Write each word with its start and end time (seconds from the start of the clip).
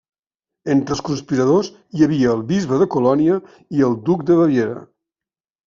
Entre 0.75 0.95
els 0.95 1.03
conspiradors 1.09 1.69
hi 1.99 2.07
havia 2.07 2.33
el 2.37 2.43
bisbe 2.53 2.81
de 2.85 2.89
Colònia 2.97 3.39
i 3.79 3.87
el 3.91 3.97
duc 4.11 4.27
de 4.33 4.43
Baviera. 4.43 4.85